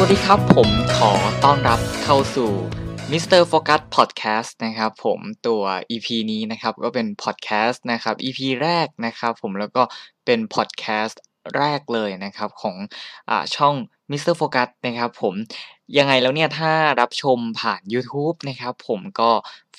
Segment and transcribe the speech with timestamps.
[0.00, 1.12] สวัสดีครับ ผมขอ
[1.44, 2.50] ต้อนรับเข้าสู่
[3.10, 3.42] Mr.
[3.50, 9.82] Focus Podcast นะครับผมตัว EP นี้นะครับก็เป็น podcast นะครับ EP แรกนะครับผมแล้วก็
[10.26, 11.14] เป็น podcast
[11.56, 12.76] แรกเลยนะครับของ
[13.30, 13.74] อช่อง
[14.10, 14.34] Mr.
[14.40, 15.34] Focus นะครับผม
[15.98, 19.30] ยังไงแล้วเนี่ยถ้ารับชมผ่าน YouTube นะครับผมก็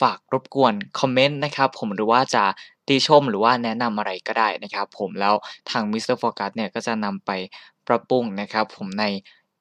[0.02, 2.44] ฝากรบกวนคอมเมนต์นะครับผมหรือว่าจะ
[2.88, 5.36] ติชมหรือว่าแนะนำอะไรก็ได้นะครับผมแล้ว
[5.72, 6.16] ทาง Mr.
[6.22, 7.32] Focus เนี่ยก็จะนำไป
[7.88, 9.06] ปรับปรุงนะครับผมใน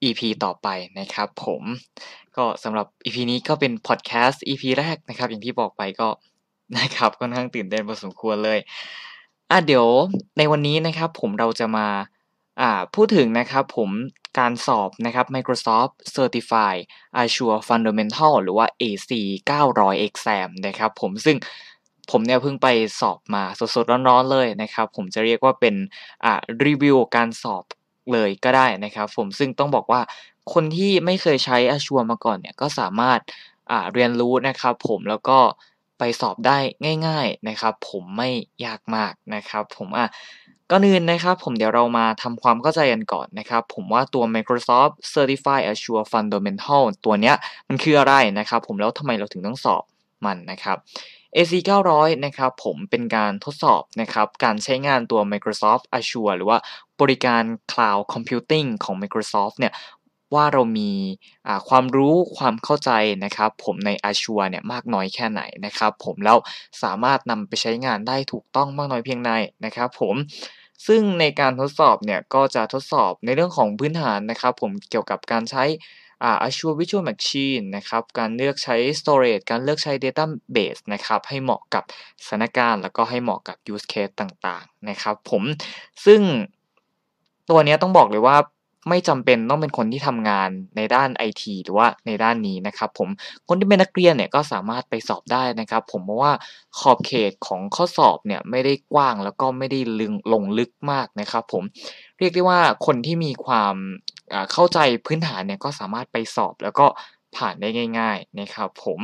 [0.03, 0.67] EP ต่อไป
[0.99, 1.63] นะครับผม
[2.37, 6.07] ก็สำหรับ EP นี้ก็เป็นพอดแคสต์ EP แรกนะครับ อย่างที่บอกไปก็
[6.77, 8.59] นะครับค่อนข้างตื่นเต้นพอสมควรเลย
[9.51, 9.87] อะเดี๋ยว
[10.37, 11.87] ในวันนี้นะครับผมเราจะมา
[12.61, 13.89] อ่าพูดถึงนะครับผม
[14.39, 16.81] การสอบนะครับ Microsoft Certified
[17.21, 19.11] Azure Fundamental หรือว่า AC
[19.59, 21.37] 900 Exam นะครับผมซึ่ง
[22.11, 22.67] ผมเนี่ยเพิ่งไป
[22.99, 23.43] สอบมา
[23.75, 25.75] สดๆร้อนๆเลยนะครับ ผมจะเรียกว่าเป็น
[26.23, 26.33] อ่า
[26.65, 27.63] รีวิวการสอบ
[28.13, 30.01] เลยก็ได้นะครับผมซึ่งต้องบอกว่า
[30.53, 33.19] คนที่ไม่เคยใช้ Azure มาก่อนเนี่ยก็สามารถ
[33.93, 35.39] เรียนรู้นะครับผมแล้วก็
[35.99, 36.57] ไปสอบได้
[37.07, 38.29] ง่าย ๆนะครับ ผมไม่
[38.65, 40.07] ยากมากนะครับ ผมอะ
[40.71, 47.35] ก่อนอื่นนะครับ ผมเดี๋ยวเรามาทำความเข้าใจกันก่อนนะครับ ผมว่าตัว Microsoft Certified Azure Fundamental ตัวเนี้ย
[47.67, 49.83] มันคืออะไรนะครับ ผมแล้วทำไมเราถึงต้องสอบ
[50.25, 50.77] มันนะครับ
[51.35, 51.53] AC
[51.89, 56.57] 900นะครับผมเป็นการทดสอบนะครับการใช้งานตัว Microsoft Azure หรือว่า
[57.01, 59.73] บริการ Cloud Computing ของ Microsoft เนี่ย
[60.33, 60.91] ว่าเรามี
[61.69, 62.91] ความรู้ความเข้าใจ
[63.23, 66.37] นะครับผมใน Azure เนี่ยมากน้อยแค่ไหนนะครับผมแล้ว
[66.83, 69.31] สามารถนำไปใช้งานได้ถูกต้องมากน้อยเพียงใด
[69.65, 70.15] นะครับผม
[70.87, 75.63] ซึ่งในการทดสอบเนี่ยก็จะทดสอบในเรื่องของพื้นฐานนะครับผมเกี่ยวกับการใช้
[76.45, 81.83] Azure Virtual Machine นะครับการเลือกใช้ storage การเลือกใช้ database นะครับให้เหมาะกับ
[82.25, 85.43] สถานการณ์ แล้วก็ให้เหมาะกับ use case ต่างๆนะครับผม
[86.05, 86.21] ซึ่ง
[87.49, 88.37] ตัวนี้ต้องบอกเลยว่า
[88.89, 93.09] ไม่จำเป็นต้องเป็นคนที่ทำงานในด้านไอทีหรือว่าในด้านนี้นะครับผม
[93.47, 96.33] คนที่เป็นนักเรียนเนี่ยก็สามารถไปสอบได้นะครับ ผมเพราะว่า
[96.79, 101.63] ขอบเขตของข้อสอบเนี่ยไม่ได้กว้างแล้วก็ไม่ได้ลึงลงลึกมากนะครับ ผม
[102.19, 103.75] เรียกได้ว่าคนที่มีความ
[104.51, 106.85] เข้าใจพื้นฐานเนี่ยก็สามารถไปสอบแล้วก็
[107.35, 107.67] ผ่านได้
[107.99, 108.99] ง่าย ๆนะครับผม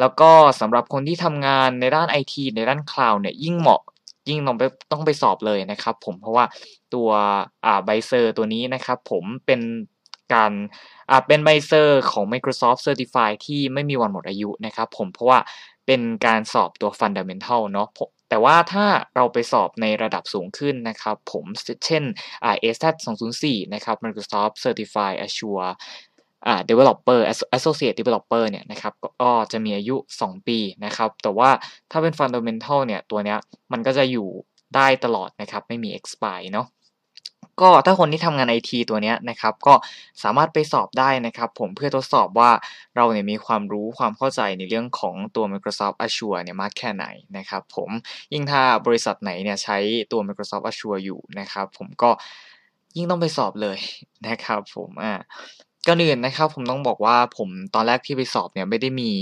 [0.00, 0.30] แล้วก็
[0.60, 3.80] สำหรับคนที่ทำงานในด้านไอทีในด้านคลาวด์เนี่ยยิ่งเหมาะ
[4.28, 4.62] ยิ่งต้องไป
[4.92, 6.44] ต้องไปสอบเลยนะครับผมเพราะว่า
[6.94, 7.08] ตัว
[7.64, 9.60] อ่าไบเซอร์ตัวนี้นะครับผมเป็น
[10.34, 10.52] การ
[11.26, 15.38] เป็นไบเซอร์ของ Microsoft Certify ที่ไม่มีวันหมดอายุนะครับผมเพราะว่า
[15.86, 17.88] เป็นการสอบตัว Fundamental เนาะ
[18.28, 21.44] แต่ว่าถ้าเราไปสอบในระดับสูงขึ้นนะครับผม
[21.86, 22.04] เช่น
[22.44, 22.94] ASAT
[23.34, 25.72] 204 นะครับ Microsoft Certified Azure
[26.70, 27.20] developer
[27.58, 28.92] associate developer เนี่ยนะครับ
[29.22, 31.50] ก็จะมีอายุ 2 ปีนะครับ แต่ว่า
[31.90, 33.38] ถ้าเป็น fundamental เนี่ยตัวเนี้ย
[33.72, 34.28] มันก็จะอยู่
[34.76, 36.66] ได้ตลอดนะครับ ไม่มี expire เนาะ
[37.60, 39.74] ก็ถ้าคนที่ทำงานไอทีตัวนี้นะครับก็
[40.22, 42.50] สามารถไปสอบได้นะครับผมเพื่อทดสอบว่า
[42.96, 47.04] เราเนี่ยมีความรู้ความเข้าใจในเรื่องของตัว Microsoft Azure เนี่ยมากแค่ไหน
[47.36, 47.90] นะครับผม
[48.32, 49.78] ยิ่งถ้าบริษัทไหนเนี่ยใช้
[50.12, 52.10] ตัว Microsoft Azure อยู่นะครับผมก็
[52.96, 53.78] ยิ่งต้องไปสอบเลย
[54.28, 55.14] นะครับผมอ่า
[55.86, 59.12] ก่อนอื่นนะครับผมต้องบอกว่าผมตอนแรกที่ไปสอบเนี่ยไม่ได้มี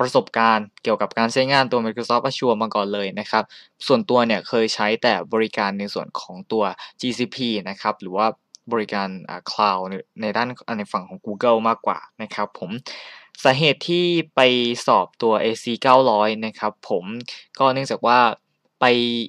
[0.00, 3.44] ประสบการณ์เกี่ยวกับการใช้งานตัว Microsoft Azure มาก่อนเลยนะครับ
[3.86, 6.64] ส่วนตัวเนี่ยเคยใช้แต่บริการในส่วนของตัว
[7.00, 7.36] GCP
[7.68, 8.26] นะครับ หรือว่า
[8.72, 9.08] บริการ
[9.50, 9.82] cloud
[10.20, 10.48] ในด้าน
[10.78, 12.70] ในฝั่งของ Google มากกว่านะครับผม
[13.44, 14.40] สาเหตุที่ไป
[14.86, 15.64] สอบตัว AC
[16.06, 17.04] 900 นะครับผม
[17.58, 18.18] ก็เนื่องจากว่า
[18.80, 18.84] ไป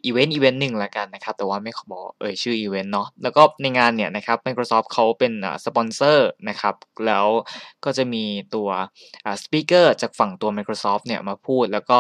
[0.06, 5.34] event event หนึ่งละกันนะครับ แต่ว่าไม่ขอบอกเอ่ยชื่ออีเวนต์เนาะแล้วก็ในงานเนี่ยนะครับ Microsoft เขาเป็น
[5.66, 6.76] สปอนเซอร์นะครับ
[7.08, 7.28] แล้ว
[7.86, 8.24] ก็จะมี
[8.56, 8.70] ตัว
[9.42, 11.98] speaker จากฝั่งตัว Microsoft เนี่ยมาพูดแล้วก็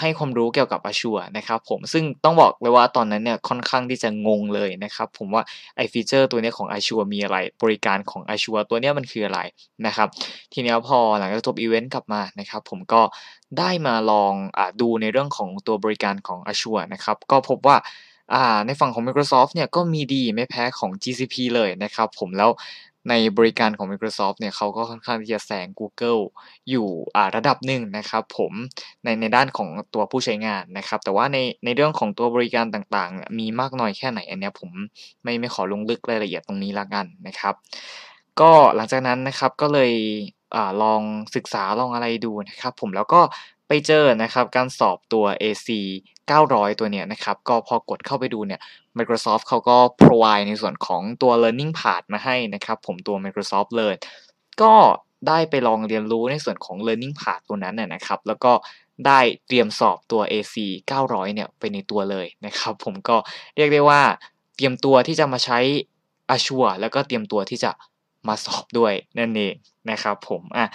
[0.00, 5.42] ให้ความรู้เกี่ยวกับ Azure นะครับผมซึ่งต้องบอกเลยว่าตอนนั้นเนี่ยค่อนข้างที่จะงงเลยนะครับผมว่า
[5.76, 9.40] ไอ feature ตัวนี้ของ Azure มีอะไร บริการของ Azure ตัวนี้มันคืออะไร
[9.86, 10.08] นะครับ
[10.52, 13.02] ทีนี้พอหลังจากจบอีเวนต์กลับมานะครับผมก็
[13.58, 17.76] ได้มาลองอดูในเรื่องของตัวบริการของ Azure นะครับก็พบว่า
[18.66, 22.50] ในฝั่งของ Microsoft เนี่ยก็มีดีไม่แพ้ของ GCP เลยนะครับผมแล้ว
[23.08, 26.20] ในบริการของ Microsoft เนี่ยเขาก็ค่อนข้างที่จะแซง Google
[26.70, 26.88] อยู่
[27.36, 28.52] ระดับหนึ่งนะครับผม
[29.04, 34.70] ในในด้านของตัวผู้ใช้งานนะครับ แต่ว่าในในเรื่องของตัวบริการต่างๆ มีมากน้อยแค่ไหนอันนี้ผม
[35.22, 37.54] ไม่ไม่ขอลงลึกรายละเอียดตรงนี้ละกันนะครับ
[38.40, 39.92] ก็หลังจากนั้นนะครับก็เลย
[40.54, 41.02] อลอง
[41.36, 43.20] ศึกษาลองอะไรดูนะครับ ผมแล้วก็
[43.74, 45.68] ไปเจอนะครับการสอบตัว AC
[46.22, 48.60] 900 ตัวเนี้ยนะครับก็พอกดเข้าไปดูเนี่ย
[48.98, 53.94] Microsoft เขาก็ provide ในส่วนของตัว learning path มาให้นะครับ ผมตัว Microsoft เลย
[54.62, 54.74] ก็
[55.28, 58.52] ได้ไปลองเรียนรู้ในส่วนของ learning path ตัวนั้นน่ยนะครับ แล้วก็
[59.06, 60.54] ได้เตรียมสอบตัว AC
[60.90, 63.16] 900 เนี่ยไปในตัวเลยนะครับ ผมก็
[63.56, 64.00] เรียกได้ว่า
[64.56, 65.58] เตรียมตัวที่จะมาใช้
[66.34, 67.70] Azure แล้วก็เตรียมตัวที่จะ
[68.28, 69.54] มาสอบด้วยนั่นเอง
[69.90, 70.66] นะครับผมอะ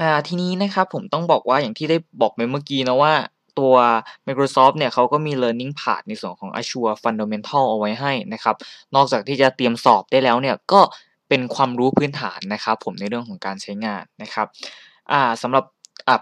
[0.00, 3.14] อ่าทีนี้นะครับผมต้องบอกว่าอย่างที่ได้บอกไปเมื่อกี้นะว่า
[3.58, 3.74] ตัว
[4.26, 8.56] Microsoft เนี่ยเขาก็มี learning path ในส่วนของ Azure Fundamental เอาไว้ให้นะครับ
[8.94, 10.80] นอกจากที่จะเตรียมสอบได้แล้วเนี่ยก็
[11.28, 14.46] เป็นความรู้พื้นฐานนะครับผมในเรื่องของการใช้งานนะครับ
[15.12, 15.64] อ่าสำหรับ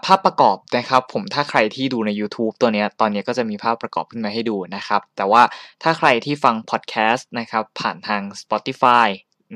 [0.05, 5.41] ภาพประกอบนะครับผมถ้าใครที่ดูใน YouTube ตัวนี้ตอนนี้ก็จะมีภาพประกอบขึ้นมาให้ดูนะครับ แต่ว่า
[5.83, 9.07] ถ้าใครที่ฟังพอดแคสต์นะครับผ่านทาง Spotify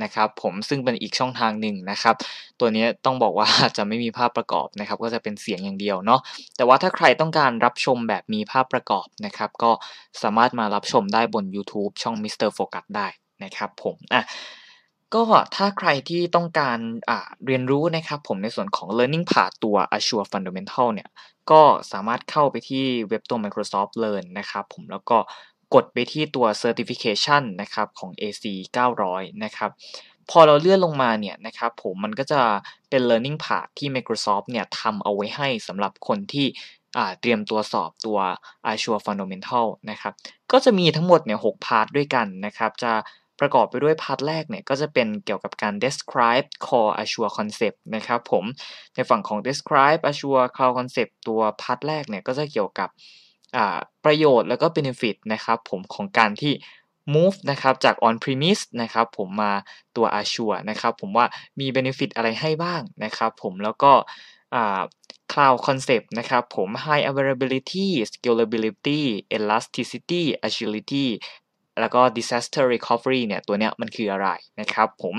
[0.04, 2.16] นะครับผมซึ่งเป็นอีกช่องทางหนึ่งนะครับ
[2.60, 3.48] ตัวนี้ต้องบอกว่า
[3.78, 6.22] จะไม่มีภาพประกอบนะครับ ก็จะเป็นเสียงอย่างเดียวเนาะ
[6.58, 9.72] แต่ว่าถ้าใครต้องการรับชมแบบมีภาพประกอบนะครับ ก็
[10.24, 12.50] สามารถมารับชมได้บน YouTube ช่อง Mr.
[12.58, 13.08] Focus ได้
[13.44, 14.24] นะครับผมอะ
[15.16, 15.24] ก็
[15.56, 16.78] ถ้าใครที่ต้องการ
[17.46, 21.10] เรียนรู้นะครับผมในส่วนของ learning path ตัว Azure Fundamental เนี่ย
[21.52, 21.62] ก็
[21.92, 25.18] สามารถเข้าไปที่เว็บตัว Microsoft Learn นะครับผมแล้วก็
[25.74, 28.44] กดไปที่ตัว certification นะครับของ AC
[28.94, 29.72] 900 นะครับ
[30.30, 32.42] พอเราเลื่อนลงมาเนี่ยนะครับผมมันก็จะ
[32.90, 36.48] เป็น learning path ที่ Microsoft เนี่ยทำเอาไว้ให้สำหรับคนที่
[37.22, 38.20] เตรียมตัวสอบตัว
[38.72, 40.14] Azure Fundamental นะครับ
[40.52, 42.94] ก็จะมีทั้งหมดเนี่ย6 part ด้วยกันนะครับ จะ
[43.40, 48.44] ประกอบไปด้วย part แรกเนี่ยก็จะเป็นเกี่ยวกับการ describe core Azure concept นะครับผม
[48.96, 52.90] ในฝั่งของ describe Azure cloud concept ตัว part แรกเนี่ยก็จะเกี่ยวกับ
[54.06, 56.54] ประโยชน์แล้วก็ benefit นะครับผมของการที่
[57.16, 59.54] move นะครับจาก on premise นะครับผมมา
[59.96, 61.26] ตัว Azure นะครับผมว่า
[61.60, 63.92] มี benefit อะไรให้บ้างนะครับผมแล้วก็
[65.32, 69.02] cloud concept นะครับผม high availability scalability
[69.36, 71.08] elasticity agility
[71.80, 74.30] แล้วก็ disaster recovery เนี่ยตัวเนี้ยมันคืออะไร
[74.60, 75.16] นะครับผม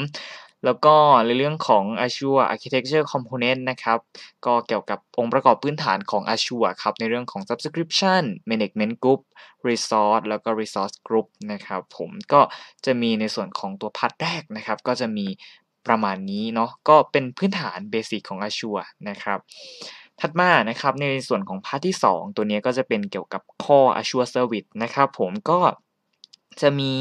[0.64, 0.94] แล้วก็
[1.26, 3.98] ในเรื่องของ Azure Architecture Component นะครับ
[4.46, 9.20] ก็เกี่ยวกับองค์ประกอบพื้นฐานของ Azure ครับ ในเรื่องของ Subscription Management Group
[9.68, 12.40] Resource แล้วก็ Resource Group นะครับ ผมก็
[12.84, 15.26] จะมีในส่วนของตัว part แรกนะครับ ก็จะมี
[15.86, 19.38] ประมาณนี้เนาะ ก็เป็นพื้นฐาน basic ของ Azure นะครับ
[20.20, 25.58] ถัดมานะครับในส่วนของพาร์ทที่ 2 ตัวนี้ก็จะเป็นเกี่ยวกับ Core Azure Service นะครับผมก็
[26.60, 26.92] จะมี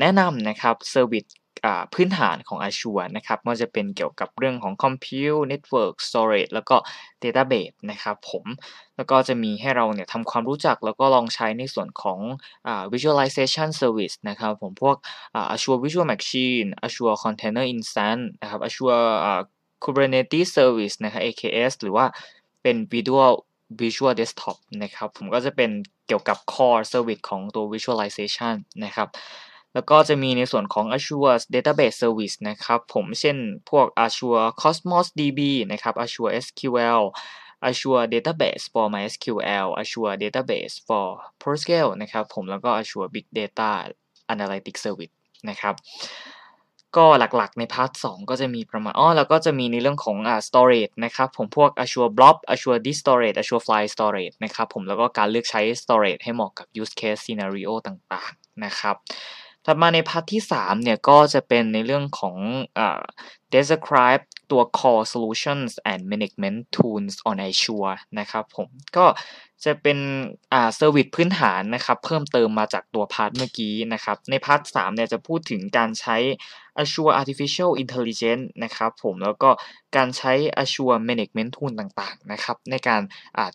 [0.00, 1.30] แนะนำนะครับ Service
[1.94, 6.76] พื้นฐานของ Azure นะครับมันจะเป็นเกี่ยวกับเรื่องของ Compute Network Storage แล้วก็
[7.22, 8.44] Database นะครับผม
[8.96, 12.18] แล้วก็จะมีให้เราเนี่ยทำความรู้จักแล้วก็ลองใช้ในส่วนของ
[12.92, 14.96] Visualization Service นะครับผมพวก
[15.54, 19.08] Azure Visual Machine Azure Container Instance นะครับ Azure
[19.84, 22.06] Kubernetes Service นะครับ AKS หรือว่า
[22.62, 23.32] เป็น Visual
[23.80, 25.70] Visual Desktop นะครับผมก็จะเป็น
[26.06, 28.54] เกี่ยวกับ Core Service ของตัว Visualization
[28.84, 29.08] นะครับ
[29.74, 33.36] แล้วก็จะมีในส่วนของ Azure Database Service นะครับผมเช่น
[33.70, 35.40] พวก Azure Cosmos DB
[35.72, 37.02] นะครับ Azure SQL
[37.68, 41.06] Azure Database for MySQL Azure Database for
[41.42, 43.70] PostgreSQL นะครับผมแล้วก็ Azure Big Data
[44.32, 45.14] Analytics Service
[45.48, 45.74] นะครับ
[46.96, 56.66] ก็หลักๆใน part 2ก็จะมีประมาณอ๋อแล้วก็จะมีในเรื่องของอ่า storage นะครับผมพวก Azure Blob Azure Disk Storage Azure File Storage นะครับผมแล้วก็การเลือกใช้ storage ให้เหมาะกับ
[56.80, 58.96] use case scenario ต่างๆนะครับ
[59.64, 62.36] ถัดมาใน part ที่3เนี่ยก็จะเป็นในเรื่องของ
[62.78, 63.02] อ่า
[63.54, 69.06] describe ตัว core solutions and management tools on Azure นะครับผมก็
[69.64, 69.98] จะเป็น
[70.52, 76.16] อ่า service พื้นฐานนะครับ เพิ่มเติมมาจากตัว part เมื่อกี้นะครับ ใน part 3เนี่ยจะพูดถึงการใช้
[76.82, 79.50] Azure Artificial Intelligence นะครับผมแล้วก็
[79.96, 83.02] การใช้ Azure Management Tool ต่างๆนะครับ ในการ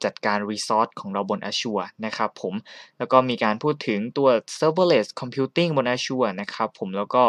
[0.04, 2.54] จัดการ Resource ของเราบน Azure นะครับผม
[2.98, 7.24] แล้วก็มีการพูดถึงตัว Serverless Computing บน Azure นะครับผมแล้วก็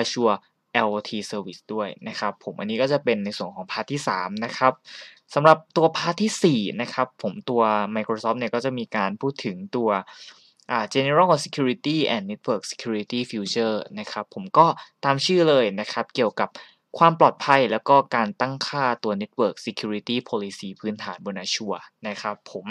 [0.00, 0.36] Azure
[0.86, 4.72] IoT Service ด้วยนะครับผมอันนี้ก็จะเป็นในส่วนของ part ที่3นะครับ
[5.34, 7.62] สำหรับตัว part ที่4นะครับผมตัว
[7.96, 9.90] Microsoft เนี่ยก็จะมีการพูดถึงตัว
[10.94, 14.66] General Security and Network Security Feature นะครับผมก็
[15.04, 16.48] ตามชื่อเลยนะครับเกี่ยวกับ
[16.98, 22.66] ความปลอดภัยแล้วก็การตั้งค่าตัว Network Security Policy พื้นฐานบน Azure นะครับผม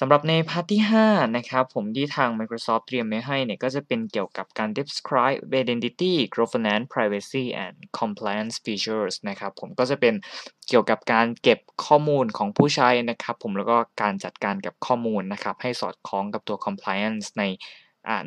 [0.00, 10.14] สำหรับใน part ที่ 5 นะครับผมที่ทาง Microsoft เตรียมไว้ให้เนี่ยก็จะเป็นเกี่ยวกับการ describe identity governance privacy and compliance features นะครับผมก็จะเป็น
[10.68, 17.42] เกี่ยวกับการเก็บข้อมูลของผู้ใช้นะครับผมแล้วก็การจัดการกับข้อมูลนะครับให้สอดคล้องกับตัว compliance ใน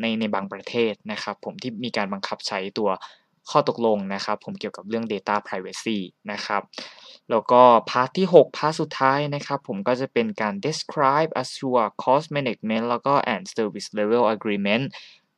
[0.01, 2.89] ในในบางประเทศนะครับผมที่มีการบังคับใช้ตัว
[3.51, 5.98] ข้อตกลงนะครับผมเกี่ยวกับเรื่อง data privacy
[6.32, 6.62] นะครับ
[7.30, 14.86] แล้วก็ part ที่ 6 part สุดท้ายนะครับผมก็จะเป็นการ describe Azure cost management แล้วก็ and service level agreement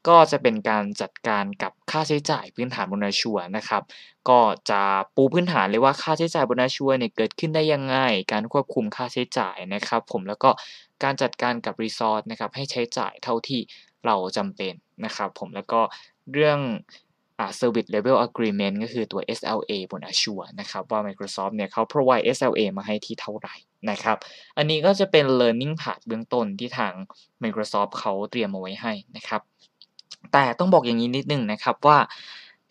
[0.08, 3.84] ก็จะเป็นการจัดการกับค่าใช้จ่ายพื้นฐานบน Azure นะครับ
[4.30, 4.40] ก็
[4.70, 4.82] จะ
[5.16, 7.98] ปูพื้นฐานเลยว่าค่าใช้จ่ายบน Azure เนี่ยเกิดขึ้นได้ยังไง
[8.32, 10.50] การควบคุมค่าใช้จ่ายนะครับ ผมแล้วก็
[11.04, 13.60] การจัดการกับ resource นะครับให้ใช้จ่ายเท่าที่
[14.06, 14.74] เราจำเป็น
[15.06, 15.82] นะครับ ผมแล้วก็
[16.34, 16.60] เรื่อง
[17.60, 23.56] Service Level Agreement ก็คือตัว SLA บน Azure นะครับ ว่า Microsoft เนี่ยเขา provide SLA มาให้ที่เท่าไหร่
[23.90, 24.18] นะครับ
[24.58, 26.94] อันนี้ก็จะเป็น learning path เบื้องต้นที่ทาง
[27.44, 29.42] Microsoft เขาเตรียมเอาไว้ให้นะครับ
[30.34, 31.98] แต่ต้องบอกอย่างนี้นิดนึงนะครับว่า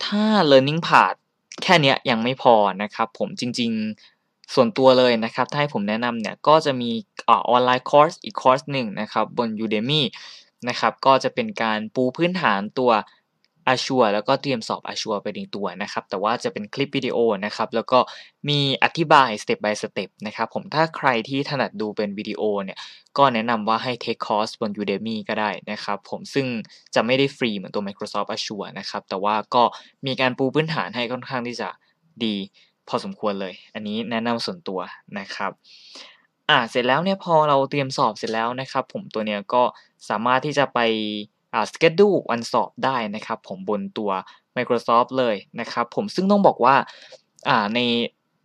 [0.05, 1.17] ถ้า learning path
[1.63, 6.89] แค่นี้ยังไม่พอนะครับ ผมจริงๆส่วนตัวเลยนะครับ ถ้าให้ผมแนะนำเนี่ยก็จะมี
[7.29, 10.01] ออนไลน์คอร์สอีกคอร์สหนึ่งนะครับบน Udemy
[10.67, 12.91] นะครับก็จะเป็นการปูพื้นฐานตัว
[13.73, 17.99] Azure แล้วก็เตรียมสอบ Azure ไปในตัวนะครับ แต่ว่าจะเป็นคลิปวิดีโอนะครับ แล้วก็
[18.49, 22.77] มีอธิบาย step by step นะครับ ผมถ้าใครที่ถนัดดูเป็นวิดีโอเนี่ย
[23.17, 26.47] ก็แนะนำว่าให้ take course บน Udemy ก็ได้นะครับ ผมซึ่ง
[26.95, 29.63] จะไม่ได้ฟรีเหมือนตัว Microsoft Azure นะครับ แต่ว่าก็
[30.05, 31.69] มีการปูพื้นฐานให้ค่อนข้างที่จะ
[32.25, 32.35] ดี
[32.87, 34.79] พอสมควรเลย อันนี้แนะนำส่วนตัว
[35.19, 35.51] นะครับ
[36.49, 39.63] อ่าเสร็จแล้วเนี่ยพอเราเตรียมสอบเสร็จแล้วนะครับ ผมตัวเนี้ยก็
[40.09, 40.79] สามารถที่จะไป
[41.53, 44.11] อ่า schedule วันสอบได้นะครับ ผมบนตัว
[44.57, 46.75] Microsoft เลยนะครับ ผมซึ่งต้องบอกว่า
[47.49, 47.79] อ่าใน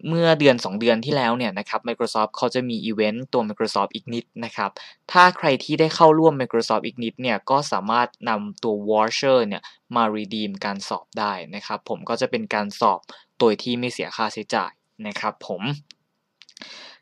[0.09, 4.71] เมื่อเดือน 2 เดือนที่แล้วเนี่ยนะครับ Microsoft เขาจะมีอีเวนต์ตัว Microsoft Ignite นะครับ
[5.13, 9.63] ถ้าใครที่ได้เข้าร่วม Microsoft Ignite เนี่ยก็สามารถนำตัว voucher เนี่ย
[9.97, 13.01] มา redeem การสอบได้นะครับ ผมก็จะเป็นการสอบ
[13.39, 14.73] โดยที่ไม่เสียค่าใช้จ่าย
[15.07, 15.63] นะครับผม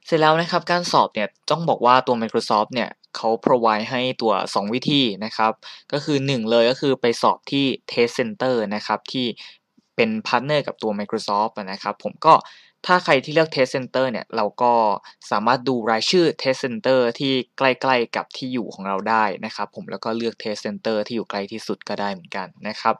[0.06, 5.52] เสร็จแล้วนะครับการสอบเนี่ยต้องบอกว่าตัว Microsoft เนี่ย เขา provide ให้ตัว 2 วิธีนะครับ
[5.92, 9.26] ก็คือ 1 เลยก็คือไปสอบที่ Test Center นะครับ ที่
[9.96, 12.34] เป็น partner กับตัว Microsoft นะครับผมก็
[12.88, 14.72] ถ้าใครที่เลือก Test Center เนี่ย เราก็
[15.30, 22.94] สามารถดูรายชื่อ Test Center ที่ใกล้ๆกับที่อยู่ของเราได้นะครับ ผมแล้วก็เลือก Test Center ที่อยู่ใกล้ที่สุดก็ได้เหมือนกันนะครับ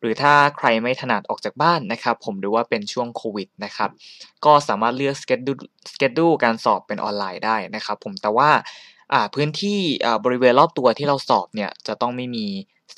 [0.00, 3.90] หรือถ้าใครไม่ถนัดออกจากบ้านนะครับ ผมหรือว่าเป็นช่วงโควิดนะครับ
[4.44, 5.60] ก็สามารถเลือก schedule
[5.92, 8.50] schedule การสอบเป็นออนไลน์ได้นะครับ ผมแต่ว่า
[9.34, 12.46] พื้นที่อ่าบริเวณรอบตัวที่เราสอบเนี่ยจะต้องไม่มี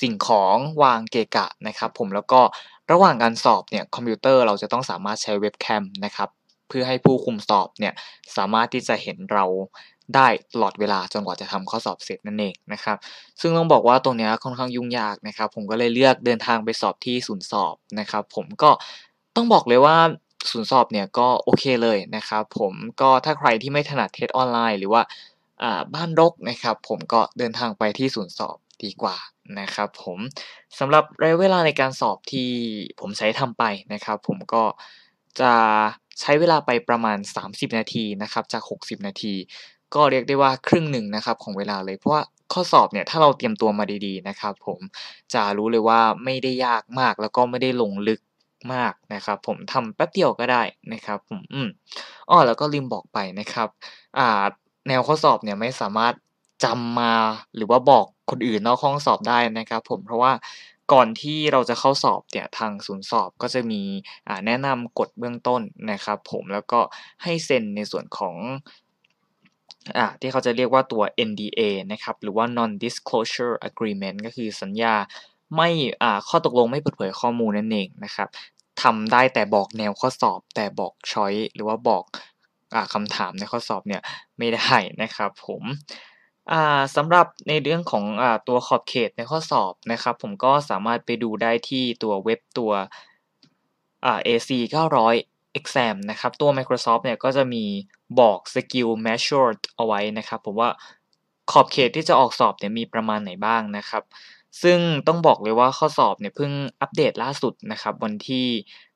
[0.01, 2.41] สิ่งของวางเกะกะนะครับผมแล้วก็
[2.91, 6.29] ระหว่างการสอบเนี่ยคอมพิวเตอร์เราจะต้องสามารถใช้เว็บแคมนะครับ
[6.69, 7.93] เพื่อให้ผู้คุมสอบเนี่ย
[8.37, 9.45] สามารถที่จะเห็นเรา
[10.15, 12.97] ได้ตลอดเวลาจนกว่าจะทำข้อสอบเสร็จนั่นเองนะครับ
[13.41, 18.71] ซึ่งต้องบอกว่าตรงนี้ค่อนข้างยุ่งยากนะครับ ผมก็เลยเลือกเดินทางไปสอบที่ศูนย์สอบนะครับ ผมก็
[19.35, 19.97] ต้องบอกเลยว่า
[20.51, 25.01] ศูนย์สอบเนี่ยก็โอเคเลยนะครับ ผมก็ถ้าใครที่ไม่ถนัดเทสออนไลน์หรือว่า
[25.95, 29.17] บ้านรกนะครับ ผมก็เดินทางไปที่ศูนย์สอบดีกว่า
[29.59, 30.19] นะครับผม
[30.79, 32.49] สำหรับระยะเวลาในการสอบที่
[32.99, 33.63] ผมใช้ทำไป
[33.93, 34.63] นะครับ ผมก็
[35.41, 35.53] จะ
[36.19, 39.35] ใช้เวลาไปประมาณ 30 นาทีนะครับจาก 60 นาที
[39.95, 42.23] ก็เรียกได้ว่าครึ่งหนึ่งนะครับของเวลาเลยเพราะว่า
[42.53, 44.79] ข้อสอบเนี่ยถ้าเราเตรียมตัวมาดีๆนะครับ ผม
[45.33, 48.19] จะรู้เลยว่าไม่ได้ยากมากแล้วก็ไม่ได้ลงลึก
[48.73, 50.63] มากนะครับ ผมทำแป๊บเดียวก็ได้
[50.93, 51.67] นะครับผมอืม
[52.29, 53.69] อ้อแล้วก็ลืมบอกไปนะครับ
[54.17, 54.43] อ่า
[54.89, 56.13] แนวข้อสอบเนี่ยไม่สามารถ
[56.63, 57.13] จำมา
[57.55, 60.33] หรือว่าบอกคนอื่นนอกห้องสอบได้นะครับผมเพราะว่า
[60.93, 63.81] ก่อนที่เราจะเข้าสอบเนี่ยทางศูนย์สอบก็จะมี
[64.45, 66.79] แนะนำกฎเบื้องต้นนะครับผมแล้วก็
[67.23, 68.35] ให้เซ็นในส่วนของ
[69.97, 74.95] อ่าที่เขาจะเรียกว่าตัว NDA นะครับหรือว่า non disclosure agreement ก็คือสัญญา
[75.55, 75.69] ไม่
[76.03, 78.29] อ่าข้อตกลงไม่เปิดเผยข้อมูลนั่นเองนะครับ
[78.81, 82.03] ทำได้แต่บอกแนวข้อสอบแต่บอกช้อยหรือว่าบอก
[82.93, 84.01] คำถามในข้อสอบเนี่ย
[84.37, 85.63] ไม่ได้นะครับผม
[86.51, 92.71] อ่าสำหรับในเรื่องของอ่าตัวขอบเขตในข้อสอบนะครับ ผมก็สามารถไปดูได้ที่ตัวเว็บตัว
[94.05, 94.49] อ่า AC
[95.07, 97.63] 900 exam นะครับ ตัว Microsoft เนี่ยก็จะมี
[98.19, 100.69] บอก skill measured เอาไว้นะครับ ผมว่า
[101.51, 104.03] ขอบเขตที่จะออกสอบเนี่ยมีประมาณไหนบ้างนะครับ
[104.61, 108.47] ซึ่งต้องบอกเลยว่าข้อสอบเนี่ยเพิ่งอัปเดตล่าสุดนะครับ วันที่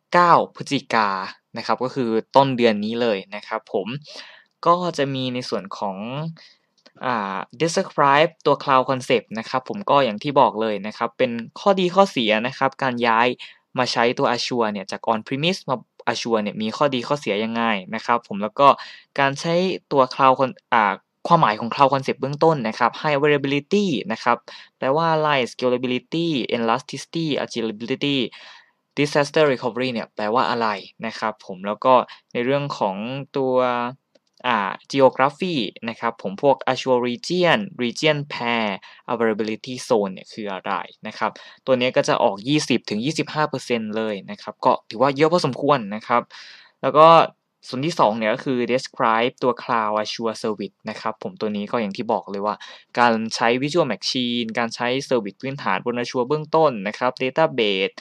[0.02, 1.10] 9 พฤศจิกา
[1.58, 3.88] นะครับ ก็คือต้นเดือนนี้เลยนะครับผม
[4.66, 5.98] ก็จะมีในส่วนของ
[7.06, 13.28] อ่า describe ตัว cloud concept นะครับผมก็อย่างที่บอกเลยนะครับ เป็นข้อดีข้อเสียนะครับ การย้าย
[13.78, 15.76] มาใช้ตัว Azure เนี่ยจาก on premise มา
[16.12, 17.64] Azure เนี่ยมีข้อดีข้อเสียยังไง
[17.96, 18.68] นะครับ ผมแล้วก็
[19.20, 19.54] การใช้
[19.92, 20.36] ตัว cloud
[20.74, 20.94] อ่า
[21.28, 24.38] ความหมายของ cloud concept เบื้องต้นนะครับ high availability นะครับ
[24.78, 28.18] แปลว่าอะไร scalability elasticity agility
[28.98, 30.68] disaster recovery เนี่ยแปลว่าอะไร
[31.06, 31.94] นะครับผมแล้วก็
[32.34, 32.96] ในเรื่องของ
[33.38, 33.56] ตัว
[34.48, 34.60] อ่า
[34.92, 35.56] geography
[35.90, 38.68] นะครับผมพวก Azure region region pair
[39.12, 40.74] availability zone เนี่ยคืออะไร
[41.08, 41.32] นะครับ
[41.66, 42.36] ตัวนี้ก็จะออก
[43.16, 46.22] 20-25%เลยนะครับ ก็ถือว่าเยอะพอสมควรนะครับ
[46.82, 47.08] แล้วก็
[47.68, 52.56] ส่วนที่2เนี่ยก็คือ describe ตัว cloud Azure service นะครับผมตัวนี้ก็อย่างที่บอกเลยว่า
[53.00, 57.94] การใช้ Visual Machine การใช้ service พื้นฐานบน Azure เบื้องต้นนะครับ database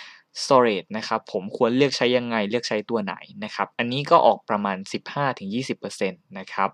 [0.43, 4.77] storage นะครับผมควรเลือกใช้ยังไงเลือกใช้ตัวไหนนะครับ อันนี้ก็ออกประมาณ
[5.39, 6.71] 15-20%นะครับ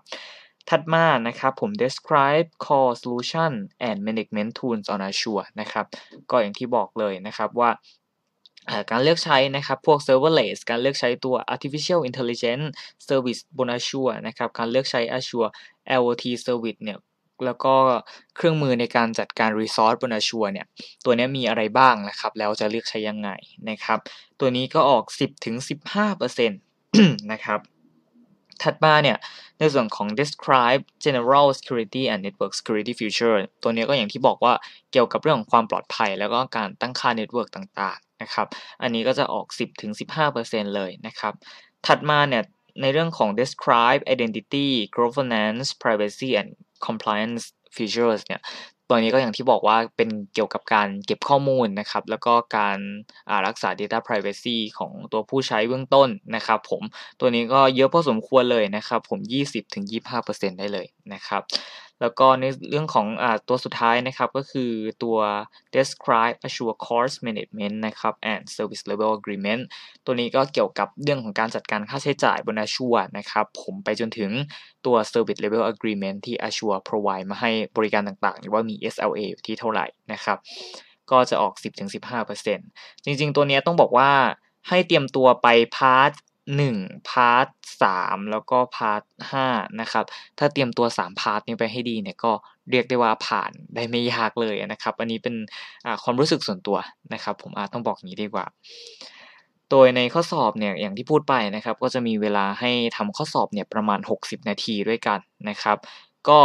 [0.69, 3.51] ถัดมานะครับผม describe core solution
[3.87, 5.85] and management tools on Azure นะครับ
[6.29, 7.71] ก็อย่างที่บอกเลยนะครับว่า
[8.91, 12.65] การเลือกใช้นะครับพวก serverless การเลือกใช้ตัว artificial intelligence
[13.07, 15.49] service บน Azure นะครับการเลือกใช้ Azure
[15.95, 16.97] IoT service เนี่ย
[17.45, 17.75] แล้วก็
[18.35, 20.67] เครื่องมือในการจัดการ resource บน Azure เนี่ย
[21.05, 23.29] ตัวนี้มีอะไรบ้างนะครับ แล้วจะเลือกใช้ยังไง
[23.69, 23.99] นะครับ
[24.39, 25.03] ตัวนี้ก็ออก
[25.77, 26.49] 10-15%
[27.31, 27.59] นะครับ
[28.63, 29.17] ถัดมาเนี่ย
[29.59, 34.53] ในส่วนของ describe general security and network security feature ตัวนี้ก็อย่างที่บอกว่า
[34.91, 38.47] เกี่ยวกับเรื่องของความปลอดภัย แล้วก็การตั้งค่า network ต่างๆนะครับ
[38.81, 39.45] อันนี้ก็จะออก
[40.11, 41.33] 10-15%เลยนะครับ
[41.87, 42.43] ถัดมาเนี่ย
[42.81, 44.67] ในเรื่องของ describe identity
[44.97, 46.49] governance privacy and
[46.87, 47.45] compliance
[47.75, 48.43] features เนี่ย
[48.91, 52.79] ตัวนี้ก็อย่างที่บอกว่าเป็นเกี่ยวกับการเก็บข้อมูลนะครับ แล้วก็การ
[53.47, 56.81] รักษา Data Privacy ของตัวผู้ใช้เบื้องต้นนะครับผม
[57.19, 59.19] ตัวนี้ก็เยอะพอสมควรเลยนะครับผม
[59.89, 61.41] 20-25%ได้เลยนะครับ
[62.01, 64.71] แล้วก็ในเรื่องของอตัวสุดท้ายนะครับก็คือ
[65.03, 65.17] ตัว
[65.75, 69.61] describe Azure cost management นะครับ and service level agreement
[70.05, 74.31] ตัวนี้ก็เกี่ยวกับเรื่องของการจัดการค่าใช้จ่ายบน Azure นะครับ ผมไปจนถึง
[74.85, 80.37] ตัว service level agreement ที่ Azure provide มาให้บริการต่างๆ หรือว่ามี SLA อยู่ที่เท่าไหร่นะครับ
[81.11, 81.53] ก็จะออก
[82.29, 84.11] 10-15%จริงๆ ตัวนี้ต้องบอกว่า
[84.67, 86.11] ให้เตรียมตัวไปพาร์ท
[86.57, 86.75] 1
[87.09, 87.47] part
[87.83, 89.01] 3แล้วก็ part
[89.33, 90.05] 5นะครับ
[90.39, 92.31] ถ้าเตรียมตัว 3 part นี้ไปให้ดีเนี่ยก็
[92.71, 95.35] เรียกได้ว่าผ่านได้ไม่ยากเลยนะครับ อันนี้เป็น
[96.03, 96.77] ความรู้สึกส่วนตัว
[97.13, 98.45] นะครับ ผมอาจต้องบอกอย่างนี้ดีกว่า
[99.71, 105.77] โดยในข้อสอบเนี่ยอย่างที่พูดไปนะครับ ก็จะมีเวลาให้ทำข้อสอบเนี่ยประมาณ 60 นาทีด้วยกันนะครับ
[106.29, 106.39] ก็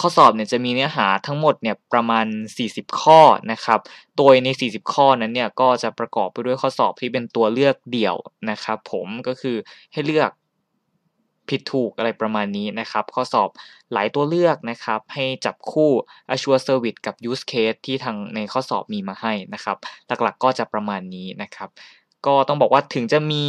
[0.00, 2.26] ข้อสอบเนี่ยจะมีเนื้อหาทั้งหมดเนี่ยประมาณ
[2.64, 3.20] 40 ข้อ
[3.52, 3.80] นะครับ
[4.18, 8.16] โดยใน 40 ข้อนั้นเนี่ยก็จะประกอบไปด้วยข้อสอบที่เป็นตัวเลือกเดี่ยว
[8.50, 9.56] นะครับ ผมก็คือ
[9.92, 10.30] ให้เลือก
[11.48, 13.48] ผิดถูกอะไรประมาณนี้นะครับ ข้อสอบ
[13.92, 15.90] หลายตัวเลือกนะครับ ให้จับคู่
[16.34, 21.68] Azure Service กับ Use Case ที่ทางในข้อสอบมีมาให้นะครับ หลักๆก็จะประมาณนี้นะครับ
[22.26, 23.42] ก็ต้องบอกว่าถึงจะมี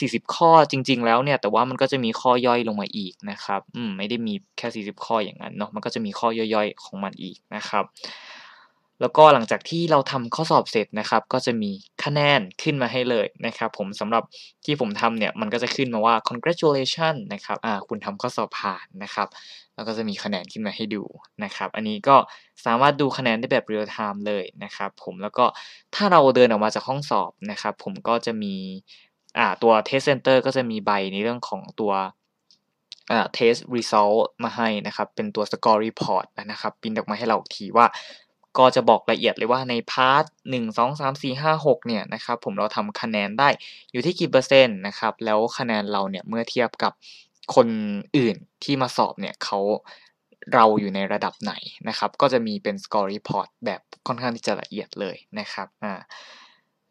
[0.00, 7.84] 40 ข้อจริง ๆ แล้วเนี่ย แต่ว่ามันก็จะมีข้อย่อยลงมาอีกนะครับ อืม ไม่ได้มีแค่ 40 ข้ออย่างนั้นเนาะ มันก็จะมีข้อย่อยๆ ของมันอีกนะครับ
[9.00, 11.70] แล้วก็หลังจากที่เราทำข้อสอบเสร็จนะครับ ก็จะมี
[12.04, 14.22] คะแนนขึ้นมาให้เลยนะครับ ผมสำหรับ
[14.64, 19.28] ที่ผมทำเนี่ย มันก็จะขึ้นมาว่า congratulation นะครับ อ่า คุณทำข้อสอบผ่านนะครับ
[19.76, 21.02] แล้วก็จะมีคะแนนขึ้นมาให้ดู
[21.44, 22.16] นะครับ อันนี้ก็
[22.64, 25.44] สามารถดูคะแนนได้แบบเรียลไทม์เลยนะครับ ผมแล้วก็
[25.94, 28.54] ถ้าเราเดินออกมาจากห้องสอบนะครับ ผมก็จะมี
[29.62, 31.92] ตัว test center ก็จะมีใบในเรื่องของตัว
[33.36, 37.86] test result มาให้นะครับ เป็นตัว score report นะครับพิมพ์ออกมาให้เราทีว่า
[38.58, 43.48] ก็จะบอกละเอียดเลยว่าในพาร์ทหนึ่งสองสามสี่ห้าหกเนี่ยนะครับผมเราทำคะแนนได้
[43.92, 46.92] อยู่ที่กี่เปอร์เซ็นต์นะครับแล้วคะแนนเราเนี่ยเมื่อเทียบกับ
[47.54, 47.68] คน
[48.16, 49.58] อื่นที่มาสอบเนี่ยเขา
[50.54, 51.52] เราอยู่ในระดับไหน
[51.88, 55.94] นะครับ ก็จะมีเป็น score report แบบค่อนข้างที่จะละเอียดเลยนะครับอ่า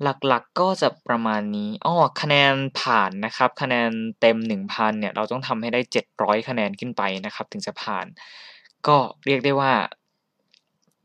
[0.03, 3.89] หลักๆกก็จะประมาณนี้อ้อคะแนนผ่านนะครับ คะแนน
[4.21, 8.05] เต็ม 1,000เนี่ยเราต้องทำให้ได้ 700 คะแนนขึ้นไปนะครับ ถึงจะผ่าน
[8.87, 9.73] ก็เรียกได้ว่า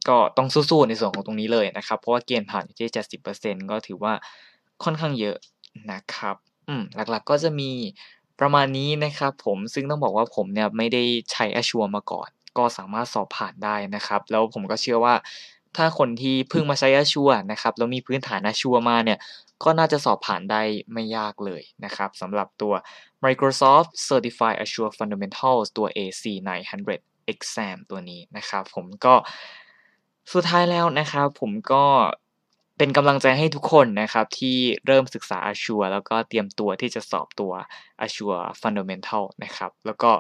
[0.09, 4.13] ก็ต้องสู้ๆในส่วนของตรงนี้เลยนะครับ เพราะว่าเกณฑ์ผ่านอยู่ที่ 70%ก็ถือว่า
[4.85, 5.37] ค่อนข้างเยอะ
[5.93, 6.37] นะครับ
[6.69, 7.71] อืมหลักๆก็จะมี
[8.41, 15.15] ประมาณนี้นะครับผมซึ่งต้องบอกว่าผมเนี่ยไม่ได้ใช้อชัวมาก่อน ก็สามารถสอบผ่านได้นะครับ แล้วผมก็เชื่อว่า
[15.77, 19.19] ถ้าคนที่เพิ่งมาใช้อชัวนะครับแล้วมีพื้นฐานอชัวมาเนี่ย
[19.65, 22.73] ก็น่าจะสอบผ่านได้ไม่ยากเลยนะครับสำหรับตัว
[23.25, 26.25] Microsoft Certified Azure Fundamentals ตัว AC
[26.79, 29.15] 900 Exam ตัวนี้นะครับผมก็
[30.33, 31.85] สุดท้ายแล้วนะครับผมก็
[32.83, 37.53] เป็นกำลังใจให้ทุกคนนะครับ ที่เริ่มศึกษา Azure แล้วก็เตรียมตัวที่จะสอบตัว
[38.05, 40.11] Azure Fundamental นะครับ แล้วก็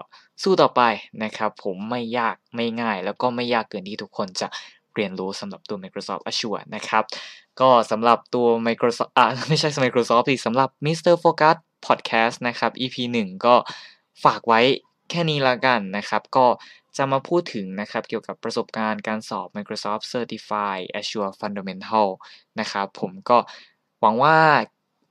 [0.42, 0.83] สู้ต่อไป
[1.25, 4.49] นะครับ ผมไม่ยากไม่ง่าย แล้วก็ไม่ยากเกินที่ทุกคนจะ
[4.94, 7.05] เรียนรู้สำหรับตัว Microsoft Azure นะครับ
[7.61, 11.14] ก็สำหรับตัว Microsoft อ่าไม่ใช่ Microsoft สิสำหรับ Mr.
[11.23, 13.55] Focus Podcast นะครับ EP 1 ก็
[14.25, 14.61] ฝากไว้
[15.11, 16.46] แค่นี้ละกันนะครับ ก็
[16.96, 22.09] จะมาพูดถึงนะครับเกี่ยวกับประสบการณ์การสอบ Microsoft Certified Azure Fundamental
[22.61, 23.38] นะครับผมก็
[24.00, 24.38] หวังว่า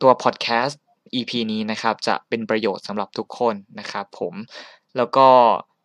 [0.02, 0.76] ตัว podcast
[1.13, 4.34] EP นี้นะครับจะเป็นประโยชน์สำหรับทุกคนนะครับผม
[4.98, 5.28] แล้วก็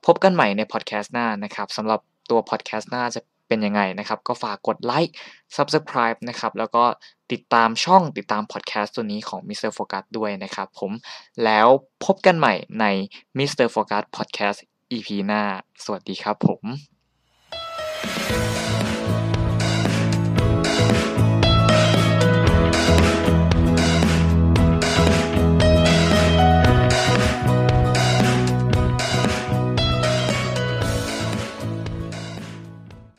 [0.06, 5.14] พบกันใหม่ใน podcast หน้านะครับสำหรับตัว podcast หน้าจะเป็นยังไงนะครับ ก็ฝากกดไลค์
[5.56, 6.84] subscribe นะครับ แล้วก็
[7.32, 9.70] ติดตามช่องติดตาม podcast ตัวนี้ของ Mr.
[9.76, 10.92] Focus ด้วยนะครับผม
[11.44, 11.66] แล้ว
[12.04, 12.84] พบกันใหม่ใน
[13.38, 13.66] Mr.
[13.74, 14.58] Focus Podcast
[14.94, 15.42] EP หน้า
[15.84, 16.64] สวัสดีครับผม